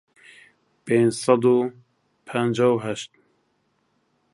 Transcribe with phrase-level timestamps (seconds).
[0.85, 1.55] پێنج سەد و
[2.27, 3.11] پەنجا و هەشت